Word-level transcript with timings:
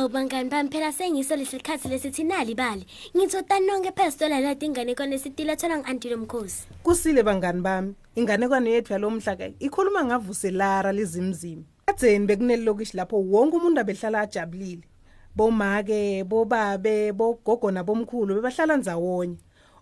Awu 0.00 0.08
bangani 0.08 0.48
bami 0.50 0.70
phela 0.70 0.92
sengiso 0.92 1.36
lesikhathi 1.36 1.88
lesithinali 1.88 2.54
bali. 2.54 2.86
Ngitsoda 3.16 3.60
nonke 3.60 3.92
phasitola 3.96 4.40
la 4.40 4.54
dingane 4.54 4.94
kone 4.94 5.18
sitila 5.18 5.56
thola 5.60 5.76
ngiantile 5.78 6.16
mkhosi. 6.16 6.62
Kusile 6.82 7.22
bangani 7.22 7.60
bami. 7.60 7.94
Ingane 8.16 8.48
kwane 8.48 8.70
yethu 8.70 8.92
yalomhla 8.92 9.36
ke 9.36 9.54
ikhuluma 9.58 10.04
ngavuselara 10.04 10.92
lezimzimi. 10.92 11.64
Kadzeni 11.86 12.26
bekuneli 12.26 12.64
lokishi 12.64 12.96
lapho 12.96 13.16
wonke 13.20 13.56
umuntu 13.56 13.80
abehlala 13.80 14.20
ajabulile. 14.20 14.82
Bomake, 15.36 16.24
bobabe, 16.24 17.12
bogogo 17.12 17.70
nabomkhulu 17.70 18.34
bebahlala 18.34 18.76
ndzawonye. 18.76 19.36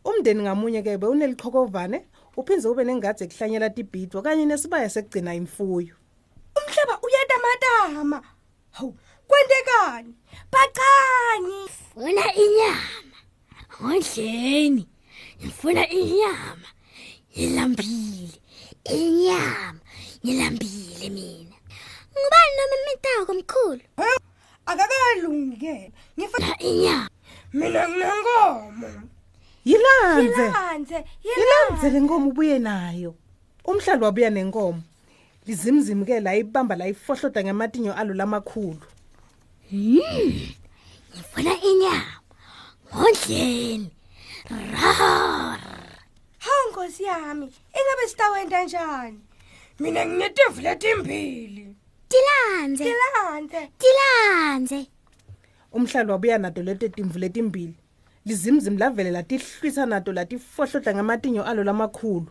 Umndeni 0.05 0.43
ngamunye 0.43 0.83
ke 0.83 0.99
bewuneliqhokovane 0.99 2.07
uphinze 2.37 2.69
ube 2.69 2.85
nengadze 2.85 3.25
ekuhlanyela 3.25 3.71
tibhidwa 3.71 4.23
kanye 4.23 4.47
nesibaya 4.47 4.91
sekugcina 4.91 5.35
imfuyo. 5.39 5.95
Umhlaba 6.59 6.95
uyatamatama. 7.07 8.19
Hawu 8.71 8.95
kwentekani 9.29 10.13
baqani 10.53 11.59
funa 11.95 12.25
inyama 12.35 13.13
wondleni 13.83 14.83
ngifuna 15.43 15.83
inyama 16.01 16.69
yilambile 17.37 18.35
inyama 18.99 19.81
ngilambile 20.25 21.09
mina 21.11 21.57
ngubani 22.13 22.53
noma 22.57 22.77
imitako 22.83 23.31
mkhulu 23.39 23.81
akakalungi 24.67 25.93
ngifuna 26.19 26.51
inyama 26.69 27.11
mina 27.53 27.89
nginenkomo 27.89 28.89
yilandze 29.69 30.99
yilandze 31.27 31.87
lenkomo 31.95 32.29
ubuye 32.31 32.59
nayo 32.59 33.15
umhlali 33.65 34.05
wabuya 34.05 34.31
nenkomo 34.31 34.83
lizimzimu 35.47 36.05
ke 36.07 36.21
la 36.21 36.35
ibamba 36.37 36.77
la 36.77 36.89
ifohloda 36.89 37.45
ngamatinyo 37.45 37.95
alo 37.95 38.15
lamakhulu 38.15 38.81
ngifuna 39.75 41.53
inyama 41.63 42.17
ngondleni 42.89 43.91
rar 44.49 45.61
hawu 46.45 46.63
nkosi 46.71 47.03
yami 47.05 47.47
ingabe 47.79 48.05
sitawenta 48.09 48.65
njani 48.65 49.21
mina 49.81 50.07
nginetevu 50.07 50.61
letimbili 50.61 51.77
tilanze 52.09 52.85
tilanze 52.85 53.71
tilanze 53.79 54.87
umhlali 55.73 56.11
wabuya 56.11 56.39
nato 56.39 56.63
leto 56.63 56.89
timvu 56.89 57.19
letimbili 57.19 57.75
lizimzimu 58.27 58.79
lavele 58.79 59.11
latihlwisa 59.11 59.87
nato 59.87 60.13
latifohlodla 60.13 60.95
ngamatinyo 60.95 61.45
alo 61.45 61.65
lamakhulu 61.65 62.31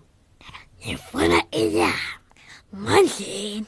ngifuna 0.81 1.45
inyama 1.51 2.11
ngondleni 2.75 3.65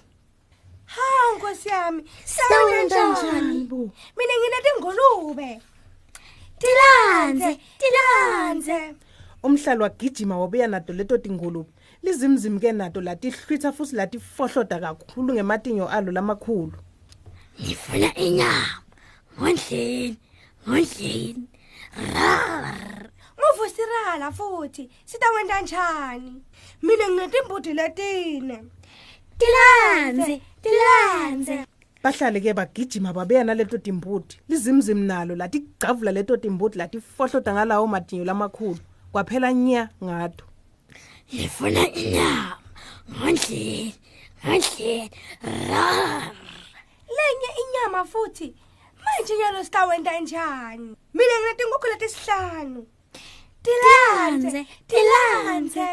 nkosi 1.52 1.69
yami 1.69 2.03
sawenza 2.25 3.05
njani 3.09 3.64
bo 3.64 3.78
mina 4.17 4.33
nginethe 4.39 4.69
ingulube 4.78 5.61
tilanze 6.58 7.59
tilanze 7.78 8.95
umhlali 9.43 9.82
wagijima 9.82 10.38
wabuya 10.39 10.67
nato 10.67 10.93
leto 10.93 11.17
tingulube 11.17 11.70
lizimzimi 12.04 12.59
ke 12.59 12.71
nato 12.71 13.02
latihlwitha 13.02 13.71
futhi 13.71 13.95
latifohloda 13.95 14.80
kakhulu 14.80 15.33
ngematinyo 15.33 15.89
alo 15.89 16.11
lamakhulu 16.11 16.77
ngifuna 17.61 18.15
inyama 18.15 18.83
ngondleni 19.39 20.17
ngondleni 20.67 21.48
ngivusirala 23.39 24.32
futhi 24.32 24.89
sitawenda 25.05 25.61
njani 25.61 26.43
mina 26.82 27.08
nginetimbudi 27.09 27.73
letine 27.73 28.64
tilanze 29.38 30.42
Dilanze. 30.64 31.65
Bahlale 32.03 32.39
ke 32.43 32.52
bagijima 32.53 33.14
babeyana 33.14 33.55
leto 33.55 33.77
timbuti. 33.77 34.37
Lizimzimi 34.49 35.02
nalo 35.08 35.36
lati 35.36 35.59
gcavula 35.64 36.11
leto 36.11 36.36
timbuti 36.37 36.77
lati 36.80 36.99
fohloda 36.99 37.53
ngalawo 37.53 37.87
madinyo 37.87 38.25
lamakhulu. 38.27 38.80
Kwaphela 39.11 39.49
nya 39.53 39.89
ngato. 40.03 40.45
Ngifuna 41.33 41.83
inyama. 42.02 42.58
Ngondle. 43.11 43.67
Ngondle. 44.43 45.09
Lenye 47.15 47.49
inyama 47.61 48.05
futhi. 48.11 48.55
Manje 49.03 49.33
yalo 49.41 49.64
sitawenda 49.64 50.20
njani? 50.20 50.95
Mina 51.14 51.33
nginetingukhulu 51.39 51.91
letisihlanu. 51.93 52.81
Dilanze. 53.64 54.61
Dilanze. 54.89 55.91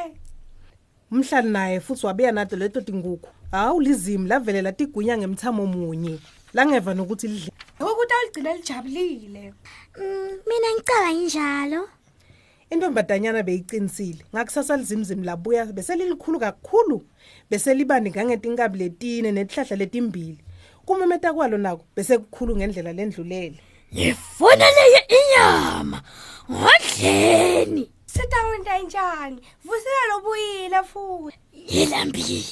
umhlali 1.13 1.49
naye 1.51 1.81
futhi 1.81 2.07
wabuya 2.07 2.33
nato 2.33 2.57
leto 2.57 2.81
tinguku 2.81 3.29
hawu 3.51 3.81
lizimu 3.81 4.27
lavele 4.27 4.63
latigunya 4.63 5.19
ngemthamo 5.19 5.67
munye 5.67 6.19
langeva 6.55 6.95
nokuthi 6.95 7.29
lidle 7.29 7.51
ukuthi 7.81 8.13
aligcina 8.21 8.53
lijabulile 8.55 9.55
mm, 9.99 10.39
mina 10.47 10.67
ngicaba 10.75 11.11
njalo 11.13 11.89
intombadanyana 12.71 13.43
beyiqinisile 13.43 14.25
ngakusasa 14.35 14.77
lizimzimi 14.77 15.27
labuya 15.27 15.65
bese 15.67 15.97
lilikhulu 15.97 16.39
kakhulu 16.39 17.05
bese 17.51 17.75
libani 17.75 18.11
ngangetinkabi 18.11 18.79
letine 18.79 19.33
netihlahla 19.33 19.77
letimbili 19.77 20.39
kumemeta 20.85 21.35
kwalo 21.35 21.59
nako 21.59 21.85
bese 21.97 22.19
kukhulu 22.19 22.57
ngendlela 22.57 22.93
lendlulele 22.93 23.59
ngifuna 23.95 24.67
leyo 24.77 25.01
inyama 25.23 26.03
ngodleni 26.51 27.91
Sithawenta 28.17 28.79
njani? 28.79 29.43
Vusela 29.65 30.03
lobuyile 30.11 30.83
futhi. 30.83 31.79
Yilambile. 31.79 32.45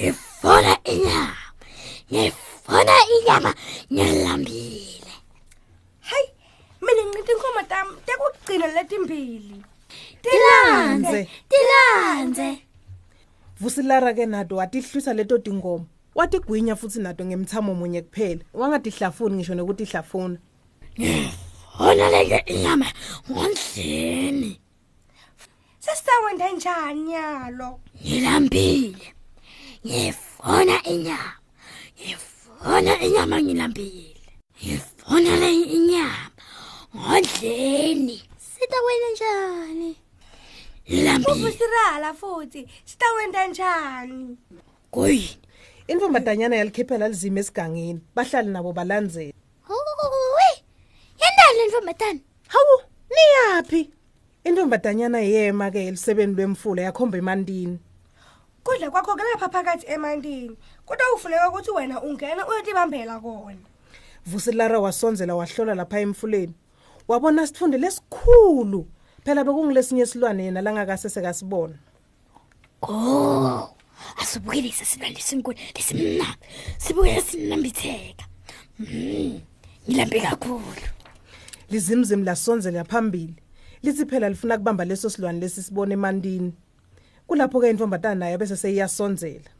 Ngifuna 0.00 0.84
inyama. 0.84 1.36
Ngifuna 2.14 2.94
inyama 3.14 3.54
ngilambile. 3.92 5.12
Hayi, 6.00 6.28
mina 6.82 7.02
ngincithe 7.08 7.32
inkomo 7.32 7.62
tam 7.68 7.88
tekugcina 8.06 8.66
letimbili. 8.66 9.56
Tilanze, 10.22 11.28
tilanze. 11.50 12.58
Vusilara 13.60 14.12
ke 14.14 14.26
nato 14.26 14.56
watihlusa 14.56 15.14
leto 15.14 15.38
tingoma. 15.38 15.84
Watigwinya 16.14 16.76
futhi 16.76 17.00
nato 17.00 17.24
ngemthamo 17.24 17.74
munye 17.74 18.02
kuphela. 18.02 18.40
Wangadihlafuni 18.54 19.34
ngisho 19.36 19.54
nokuthi 19.54 19.82
ihlafuna. 19.82 20.38
Ngifuna 21.00 22.06
le 22.12 22.38
inyama 22.46 22.86
ngonsini. 23.30 24.60
sesisakwenda 25.80 26.48
njani 26.56 27.12
yalo 27.12 27.80
ngilambile 28.02 29.06
ngifona 29.86 30.76
inyama 30.82 31.24
ngifona 32.02 32.92
inyama 33.06 33.36
ngilambile 33.42 34.16
ngifona 34.64 35.30
le 35.40 35.50
inyama 35.76 36.30
ngodleni 36.96 38.18
sitakwenda 38.54 39.08
njani 39.14 39.96
ngilambile 40.88 41.48
usirala 41.48 42.14
futhi 42.14 42.68
sitakwenda 42.84 43.46
njani 43.46 44.36
kuyi 44.90 45.36
intombadanyana 45.88 46.56
yalikhiphela 46.56 47.08
lizima 47.08 47.40
esigangeni 47.40 48.00
bahlali 48.16 48.48
nabo 48.48 48.72
balandzele 48.72 49.34
hawu 49.68 49.80
yendale 51.22 51.64
intombatana 51.68 52.20
hawu 52.48 52.80
niyapi 53.14 53.90
Intombadanyana 54.44 55.20
yema 55.20 55.70
ke 55.70 55.86
elisebeni 55.86 56.34
lwemfula 56.34 56.82
yakhomba 56.82 57.18
emandini. 57.18 57.78
Kodla 58.64 58.90
kwakho 58.90 59.14
ke 59.16 59.22
lapha 59.32 59.48
phakathi 59.52 59.86
emandini. 59.86 60.56
Kodwa 60.86 61.14
ufuneka 61.14 61.48
ukuthi 61.50 61.70
wena 61.70 62.02
ungena 62.02 62.48
uyotibambela 62.48 63.20
kona. 63.20 63.58
Vusilara 64.26 64.80
wasondzela 64.80 65.34
wahlola 65.34 65.74
lapha 65.74 66.00
emfuleni. 66.00 66.54
Wabona 67.08 67.46
sifunde 67.46 67.78
lesikhulu. 67.78 68.86
Phela 69.24 69.44
bekungilesinye 69.44 70.06
silwane 70.06 70.44
yena 70.44 70.60
langakase 70.62 71.08
sekasibona. 71.10 71.74
Oh! 72.82 73.70
Asibukile 74.16 74.72
sesinalisinkulu 74.72 75.58
lesimna. 75.76 76.36
Sibuye 76.78 77.20
sinambitheka. 77.20 78.24
Hmm, 78.76 79.40
Ngilambeka 79.88 80.30
kakhulu. 80.30 80.88
Lizimzimla 81.70 82.36
sondzela 82.36 82.84
phambili. 82.84 83.34
lithi 83.82 84.04
phela 84.04 84.28
lifuna 84.28 84.58
kubamba 84.58 84.84
leso 84.84 85.10
silwane 85.10 85.40
lesisibone 85.40 85.94
emandini 85.94 86.52
kulapho 87.26 87.60
ke 87.60 87.70
intombatana 87.70 88.14
naye 88.18 88.38
bese 88.38 88.56
seyiyasondzela 88.56 89.50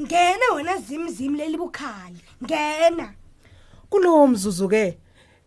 ngena 0.00 0.46
wena 0.56 0.76
zimzimi 0.78 1.38
lelibukhali 1.38 2.20
ngena 2.44 3.06
kulowo 3.90 4.26
mzuzu 4.26 4.68
ke 4.68 4.98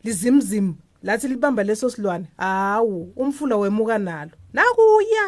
lizimzimi 0.03 0.75
lathi 1.03 1.27
libamba 1.27 1.63
leso 1.63 1.89
silwane 1.89 2.27
hawu 2.37 3.11
umfula 3.15 3.55
wemuka 3.57 3.97
nalo 3.97 4.31
nakuya 4.53 5.25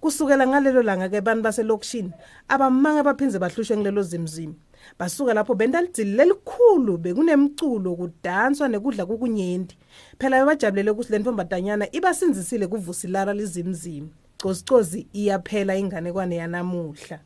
kusukela 0.00 0.46
ngalelo 0.46 0.82
langa 0.82 1.08
ke 1.08 1.20
bantu 1.20 1.42
baselokishini 1.42 2.12
abamange 2.48 3.02
baphinze 3.02 3.38
bahlushwe 3.38 3.76
kulelo 3.76 4.02
zimzimi 4.02 4.54
basuka 4.98 5.34
lapho 5.34 5.54
benda 5.54 5.82
lidzili 5.82 6.12
lelikhulu 6.16 6.98
bekunemculo 6.98 7.94
kudanswa 7.96 8.68
nekudla 8.68 9.06
kokunyenti 9.06 9.76
phela 10.18 10.38
bebajabulele 10.40 10.90
ukuthi 10.90 11.12
le 11.12 11.18
ntombatanyana 11.18 11.84
ibasinzisile 11.92 12.66
kuvusilara 12.66 13.32
lizimzimi 13.34 14.08
cozicozi 14.40 15.06
iyaphela 15.12 15.76
inganekwane 15.76 16.36
yanamuhla 16.36 17.18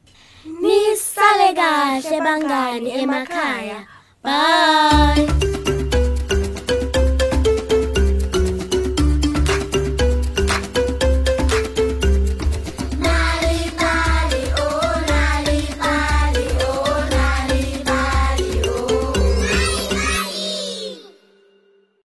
nisale 0.62 1.52
kahle 1.56 2.20
bangani 2.20 2.90
emakhaya 3.02 3.80
bye 4.24 5.53